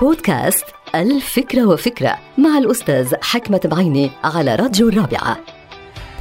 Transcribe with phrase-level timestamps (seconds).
[0.00, 5.36] بودكاست الفكرة وفكرة مع الأستاذ حكمة بعيني على راديو الرابعة.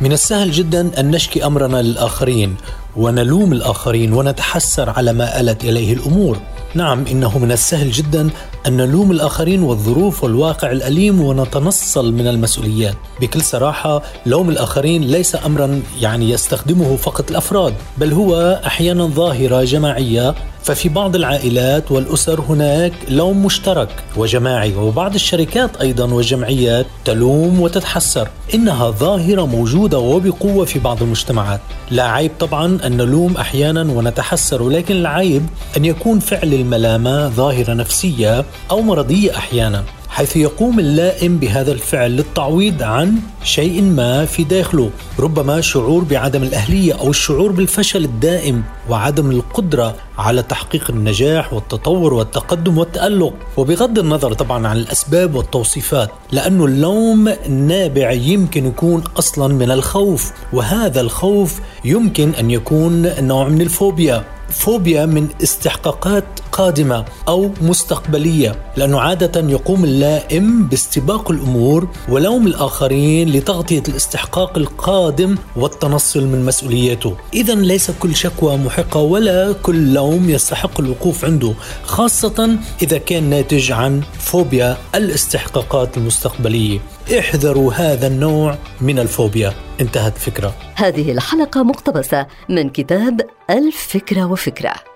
[0.02, 2.56] من السهل جدا أن نشكي أمرنا للآخرين
[2.96, 6.38] ونلوم الآخرين ونتحسر على ما آلت إليه الأمور.
[6.76, 8.30] نعم إنه من السهل جدا
[8.68, 12.96] أن نلوم الآخرين والظروف والواقع الأليم ونتنصل من المسؤوليات.
[13.22, 20.36] بكل صراحة لوم الآخرين ليس أمرا يعني يستخدمه فقط الأفراد بل هو أحيانا ظاهرة جماعية
[20.64, 28.28] ففي بعض العائلات والأسر هناك لوم مشترك وجماعي وبعض الشركات أيضا والجمعيات تلوم وتتحسر.
[28.54, 31.62] إنها ظاهرة موجودة وبقوة في بعض المجتمعات.
[31.92, 35.46] لا عيب طبعا أن نلوم أحيانا ونتحسر ولكن العيب
[35.78, 39.84] أن يكون فعل الملامة ظاهرة نفسية أو مرضية أحيانا.
[40.14, 44.90] حيث يقوم اللائم بهذا الفعل للتعويض عن شيء ما في داخله
[45.20, 52.78] ربما شعور بعدم الأهلية أو الشعور بالفشل الدائم وعدم القدرة على تحقيق النجاح والتطور والتقدم
[52.78, 53.34] والتألق.
[53.58, 61.02] وبغض النظر طبعا عن الأسباب والتوصيفات لأنه اللوم نابع يمكن يكون أصلا من الخوف وهذا
[61.02, 64.24] الخوف يمكن أن يكون نوع من الفوبيا.
[64.50, 68.56] فوبيا من استحقاقات قادمة أو مستقبلية.
[68.78, 77.18] لأنه عادة يقوم اللائم باستباق الأمور ولوم الآخرين لتغطية الاستحقاق القادم والتنصل من مسؤوليته.
[77.34, 83.72] إذا ليس كل شكوى محقة ولا كل لوم يستحق الوقوف عنده خاصة إذا كان ناتج
[83.72, 86.80] عن فوبيا الاستحقاقات المستقبلية.
[87.20, 89.54] احذروا هذا النوع من الفوبيا.
[89.82, 94.93] انتهت الفكرة هذه الحلقة مقتبسة من كتاب الفكرة وفكرة.